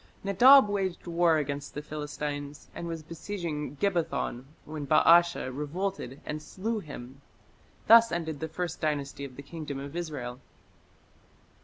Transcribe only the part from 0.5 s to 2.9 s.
waged war against the Philistines, and